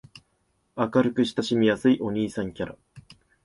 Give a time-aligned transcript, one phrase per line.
[0.75, 2.75] 明るく親しみやすいお兄さんキャラ